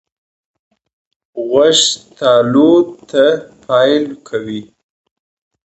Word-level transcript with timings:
غوږ 1.47 1.79
تالو 2.17 2.71
ته 3.09 3.23
پایل 3.63 4.03
کوي. 4.27 4.61